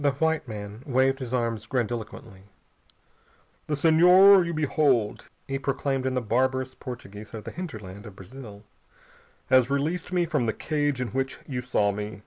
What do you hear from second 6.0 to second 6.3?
in the